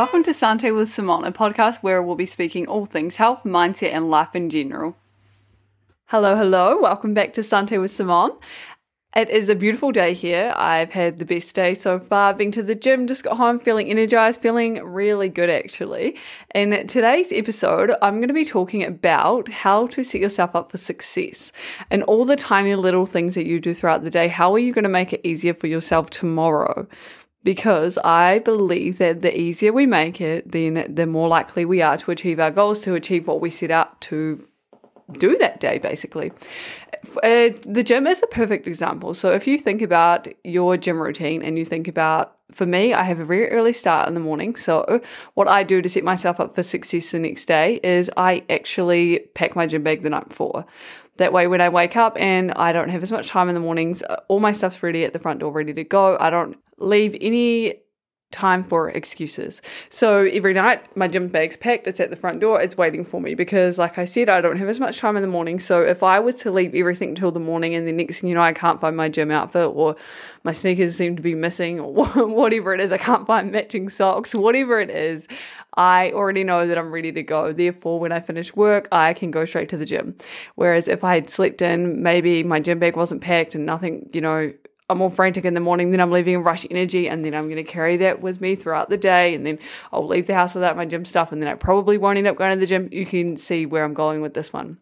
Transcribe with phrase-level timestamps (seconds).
[0.00, 3.92] Welcome to Sante with Simone, a podcast where we'll be speaking all things health, mindset,
[3.92, 4.96] and life in general.
[6.06, 6.80] Hello, hello.
[6.80, 8.30] Welcome back to Sante with Simone.
[9.14, 10.54] It is a beautiful day here.
[10.56, 12.32] I've had the best day so far.
[12.32, 16.16] Been to the gym, just got home feeling energized, feeling really good actually.
[16.54, 20.78] In today's episode, I'm going to be talking about how to set yourself up for
[20.78, 21.52] success
[21.90, 24.28] and all the tiny little things that you do throughout the day.
[24.28, 26.88] How are you going to make it easier for yourself tomorrow?
[27.42, 31.96] Because I believe that the easier we make it, then the more likely we are
[31.96, 34.46] to achieve our goals, to achieve what we set out to
[35.12, 36.32] do that day, basically.
[37.22, 39.14] Uh, the gym is a perfect example.
[39.14, 43.02] So if you think about your gym routine and you think about, for me, I
[43.02, 44.56] have a very early start in the morning.
[44.56, 45.00] So
[45.34, 49.20] what I do to set myself up for success the next day is I actually
[49.34, 50.66] pack my gym bag the night before.
[51.16, 53.60] That way, when I wake up and I don't have as much time in the
[53.60, 56.16] mornings, uh, all my stuff's ready at the front door, ready to go.
[56.18, 57.74] I don't leave any
[58.30, 59.60] time for excuses.
[59.88, 63.20] So every night my gym bag's packed, it's at the front door, it's waiting for
[63.20, 65.58] me because like I said, I don't have as much time in the morning.
[65.58, 68.36] So if I was to leave everything till the morning and the next thing you
[68.36, 69.96] know I can't find my gym outfit or
[70.44, 71.92] my sneakers seem to be missing or
[72.26, 75.26] whatever it is, I can't find matching socks, whatever it is,
[75.74, 77.52] I already know that I'm ready to go.
[77.52, 80.14] Therefore, when I finish work, I can go straight to the gym.
[80.54, 84.20] Whereas if I had slept in, maybe my gym bag wasn't packed and nothing, you
[84.20, 84.52] know,
[84.90, 87.44] I'm all frantic in the morning, then I'm leaving a rush energy, and then I'm
[87.44, 89.58] going to carry that with me throughout the day, and then
[89.92, 92.36] I'll leave the house without my gym stuff, and then I probably won't end up
[92.36, 92.88] going to the gym.
[92.92, 94.78] You can see where I'm going with this one.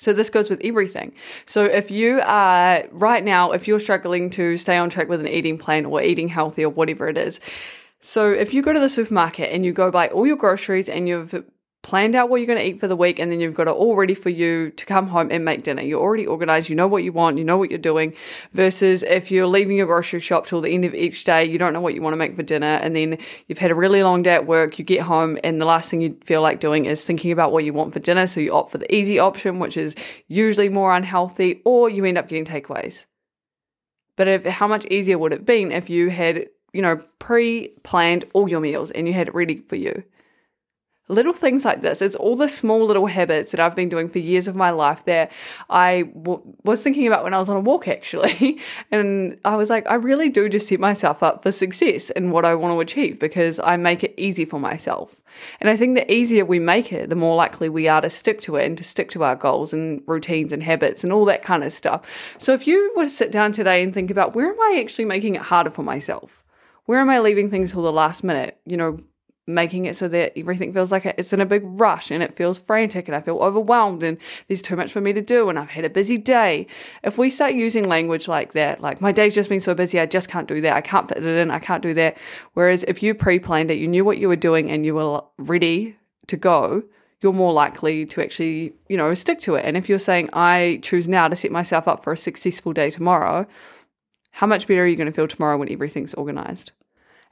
[0.00, 1.12] So this goes with everything.
[1.46, 5.28] So if you are right now, if you're struggling to stay on track with an
[5.28, 7.40] eating plan or eating healthy or whatever it is,
[8.00, 11.08] so if you go to the supermarket and you go buy all your groceries and
[11.08, 11.44] you've
[11.82, 13.72] planned out what you're going to eat for the week and then you've got it
[13.72, 15.80] all ready for you to come home and make dinner.
[15.80, 18.14] You're already organized, you know what you want, you know what you're doing,
[18.52, 21.72] versus if you're leaving your grocery shop till the end of each day, you don't
[21.72, 23.16] know what you want to make for dinner, and then
[23.46, 26.00] you've had a really long day at work, you get home, and the last thing
[26.00, 28.26] you feel like doing is thinking about what you want for dinner.
[28.26, 29.94] So you opt for the easy option, which is
[30.26, 33.06] usually more unhealthy, or you end up getting takeaways.
[34.16, 38.24] But if how much easier would it have been if you had, you know, pre-planned
[38.32, 40.02] all your meals and you had it ready for you?
[41.08, 42.02] Little things like this.
[42.02, 45.04] It's all the small little habits that I've been doing for years of my life
[45.06, 45.32] that
[45.70, 48.58] I w- was thinking about when I was on a walk, actually.
[48.90, 52.44] and I was like, I really do just set myself up for success in what
[52.44, 55.22] I want to achieve because I make it easy for myself.
[55.60, 58.40] And I think the easier we make it, the more likely we are to stick
[58.42, 61.42] to it and to stick to our goals and routines and habits and all that
[61.42, 62.02] kind of stuff.
[62.36, 65.06] So if you were to sit down today and think about where am I actually
[65.06, 66.44] making it harder for myself?
[66.84, 68.58] Where am I leaving things till the last minute?
[68.64, 68.98] You know,
[69.48, 72.58] making it so that everything feels like it's in a big rush and it feels
[72.58, 75.70] frantic and I feel overwhelmed and there's too much for me to do and I've
[75.70, 76.66] had a busy day.
[77.02, 80.06] If we start using language like that, like my day's just been so busy, I
[80.06, 82.18] just can't do that, I can't fit it in, I can't do that.
[82.52, 85.22] Whereas if you pre planned it, you knew what you were doing and you were
[85.38, 86.82] ready to go,
[87.22, 89.64] you're more likely to actually, you know, stick to it.
[89.64, 92.90] And if you're saying, I choose now to set myself up for a successful day
[92.90, 93.46] tomorrow,
[94.32, 96.70] how much better are you going to feel tomorrow when everything's organized?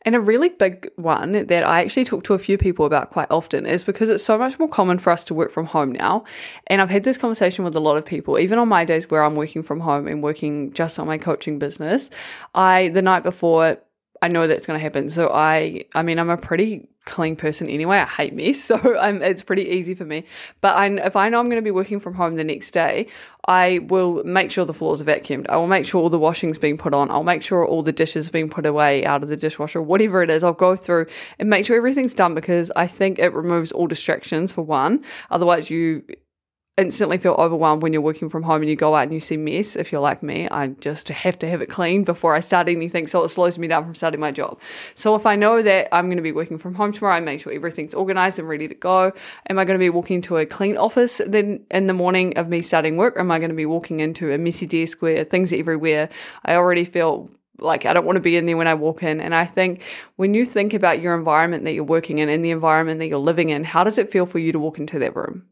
[0.06, 3.26] And a really big one that I actually talk to a few people about quite
[3.28, 6.22] often is because it's so much more common for us to work from home now.
[6.68, 9.24] And I've had this conversation with a lot of people, even on my days where
[9.24, 12.08] I'm working from home and working just on my coaching business.
[12.54, 13.78] I, the night before,
[14.22, 15.10] I know that's going to happen.
[15.10, 17.98] So I, I mean, I'm a pretty clean person anyway.
[17.98, 20.24] I hate mess, so I'm, it's pretty easy for me.
[20.60, 23.06] But I, if I know I'm going to be working from home the next day,
[23.48, 25.46] I will make sure the floors are vacuumed.
[25.48, 27.10] I will make sure all the washing's being put on.
[27.10, 30.22] I'll make sure all the dishes are being put away out of the dishwasher, whatever
[30.22, 30.44] it is.
[30.44, 31.06] I'll go through
[31.38, 35.04] and make sure everything's done because I think it removes all distractions for one.
[35.30, 36.02] Otherwise, you
[36.78, 39.36] instantly feel overwhelmed when you're working from home and you go out and you see
[39.36, 39.76] mess.
[39.76, 43.06] If you're like me, I just have to have it clean before I start anything,
[43.06, 44.60] so it slows me down from starting my job.
[44.94, 47.40] So if I know that I'm going to be working from home tomorrow, I make
[47.40, 49.12] sure everything's organized and ready to go.
[49.48, 52.48] Am I going to be walking to a clean office then in the morning of
[52.48, 55.24] me starting work, or am I going to be walking into a messy desk where
[55.24, 56.10] things are everywhere?
[56.44, 59.18] I already feel like I don't want to be in there when I walk in.
[59.18, 59.82] And I think
[60.16, 63.18] when you think about your environment that you're working in and the environment that you're
[63.18, 65.46] living in, how does it feel for you to walk into that room?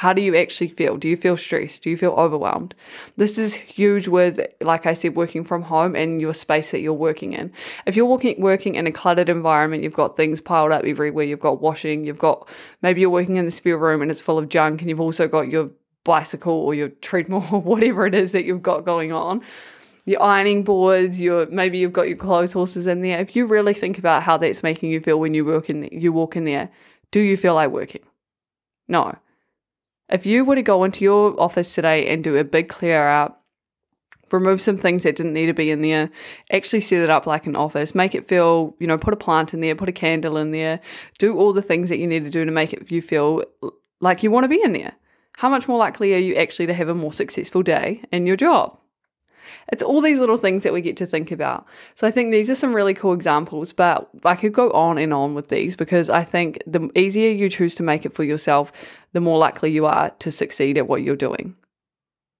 [0.00, 0.98] How do you actually feel?
[0.98, 1.82] Do you feel stressed?
[1.82, 2.74] Do you feel overwhelmed?
[3.16, 6.92] This is huge with, like I said, working from home and your space that you're
[6.92, 7.50] working in.
[7.86, 11.40] If you're working, working in a cluttered environment, you've got things piled up everywhere, you've
[11.40, 12.46] got washing, you've got,
[12.82, 15.26] maybe you're working in the spare room and it's full of junk and you've also
[15.28, 15.70] got your
[16.04, 19.40] bicycle or your treadmill or whatever it is that you've got going on
[20.04, 23.18] your ironing boards, your maybe you've got your clothes horses in there.
[23.18, 26.12] If you really think about how that's making you feel when you work in you
[26.12, 26.70] walk in there,
[27.10, 28.02] do you feel like working?
[28.86, 29.16] No.
[30.10, 33.40] If you were to go into your office today and do a big clear out,
[34.30, 36.10] remove some things that didn't need to be in there,
[36.52, 39.54] actually set it up like an office, make it feel, you know, put a plant
[39.54, 40.80] in there, put a candle in there,
[41.18, 43.42] do all the things that you need to do to make it you feel
[44.00, 44.92] like you want to be in there.
[45.38, 48.36] How much more likely are you actually to have a more successful day in your
[48.36, 48.78] job?
[49.72, 51.66] It's all these little things that we get to think about.
[51.94, 55.12] So I think these are some really cool examples, but I could go on and
[55.12, 58.72] on with these because I think the easier you choose to make it for yourself,
[59.12, 61.54] the more likely you are to succeed at what you're doing.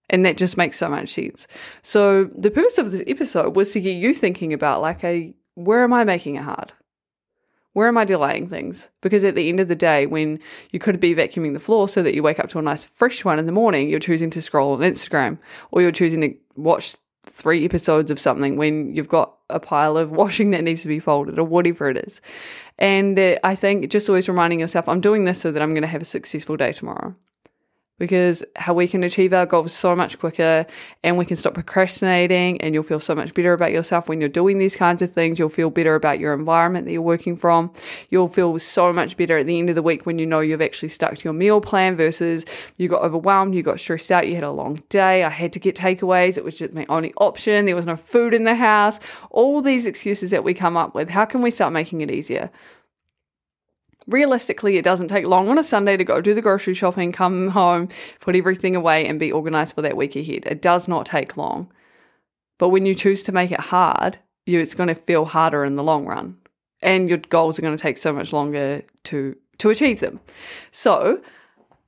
[0.08, 1.46] And that just makes so much sense.
[1.82, 5.82] So the purpose of this episode was to get you thinking about like a where
[5.82, 6.72] am I making it hard?
[7.76, 8.88] Where am I delaying things?
[9.02, 10.40] Because at the end of the day, when
[10.70, 13.22] you could be vacuuming the floor so that you wake up to a nice fresh
[13.22, 15.36] one in the morning, you're choosing to scroll on Instagram
[15.70, 16.96] or you're choosing to watch
[17.26, 20.98] three episodes of something when you've got a pile of washing that needs to be
[20.98, 22.22] folded or whatever it is.
[22.78, 25.82] And uh, I think just always reminding yourself, I'm doing this so that I'm going
[25.82, 27.14] to have a successful day tomorrow
[27.98, 30.66] because how we can achieve our goals so much quicker
[31.02, 34.28] and we can stop procrastinating and you'll feel so much better about yourself when you're
[34.28, 35.38] doing these kinds of things.
[35.38, 37.72] You'll feel better about your environment that you're working from.
[38.10, 40.60] You'll feel so much better at the end of the week when you know you've
[40.60, 42.44] actually stuck to your meal plan versus
[42.76, 45.58] you got overwhelmed you got stressed out you had a long day i had to
[45.58, 49.00] get takeaways it was just my only option there was no food in the house.
[49.30, 52.50] All these excuses that we come up with how can we start making it easier
[54.06, 57.48] realistically, it doesn't take long on a Sunday to go do the grocery shopping, come
[57.48, 57.88] home,
[58.20, 60.44] put everything away, and be organized for that week ahead.
[60.46, 61.70] It does not take long.
[62.58, 65.76] But when you choose to make it hard, you, it's going to feel harder in
[65.76, 66.36] the long run.
[66.80, 70.20] And your goals are going to take so much longer to, to achieve them.
[70.70, 71.20] So,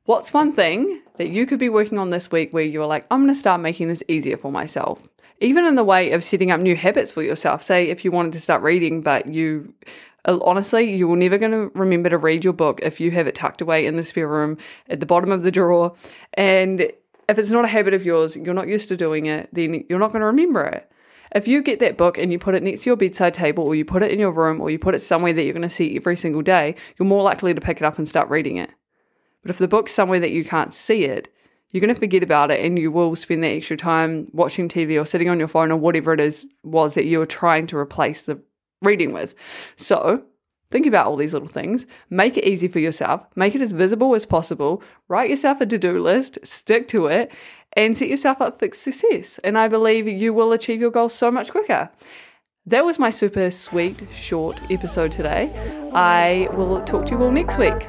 [0.04, 3.22] what's one thing that you could be working on this week where you're like, I'm
[3.22, 5.06] going to start making this easier for myself?
[5.40, 7.62] Even in the way of setting up new habits for yourself.
[7.62, 9.72] Say, if you wanted to start reading, but you
[10.24, 13.34] Uh, honestly, you're never going to remember to read your book if you have it
[13.34, 15.94] tucked away in the spare room at the bottom of the drawer.
[16.34, 16.80] And
[17.28, 19.98] if it's not a habit of yours, you're not used to doing it, then you're
[19.98, 20.90] not going to remember it.
[21.34, 23.74] If you get that book and you put it next to your bedside table, or
[23.74, 25.68] you put it in your room, or you put it somewhere that you're going to
[25.68, 28.70] see every single day, you're more likely to pick it up and start reading it.
[29.42, 31.32] But if the book's somewhere that you can't see it,
[31.70, 35.00] you're going to forget about it and you will spend that extra time watching TV
[35.00, 38.22] or sitting on your phone or whatever it is was that you're trying to replace
[38.22, 38.42] the
[38.82, 39.34] reading with.
[39.76, 40.22] So,
[40.70, 41.86] think about all these little things.
[42.10, 44.82] Make it easy for yourself, make it as visible as possible.
[45.08, 47.32] Write yourself a to do list, stick to it,
[47.74, 49.38] and set yourself up for success.
[49.44, 51.90] And I believe you will achieve your goals so much quicker.
[52.66, 55.50] That was my super sweet, short episode today.
[55.94, 57.88] I will talk to you all next week.